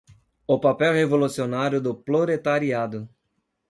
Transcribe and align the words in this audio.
o 0.47 0.59
papel 0.59 0.93
revolucionário 0.93 1.79
do 1.79 1.93
proletariado 1.93 3.07